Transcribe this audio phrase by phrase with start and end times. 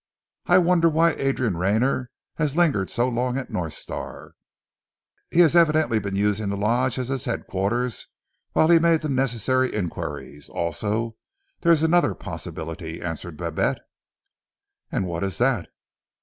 [0.47, 4.33] "I wonder why Adrian Rayner has lingered so long at North Star?"
[5.29, 8.07] "He has evidently been using the Lodge as his headquarters
[8.55, 10.49] whilst he made the necessary inquiries.
[10.49, 11.17] Also
[11.59, 13.81] there is another possibility," answered Babette.
[14.91, 15.69] "And what is that?"